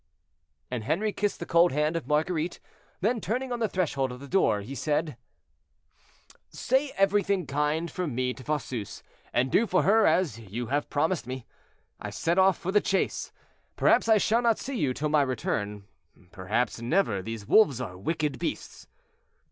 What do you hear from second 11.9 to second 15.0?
I set off for the chase; perhaps I shall not see you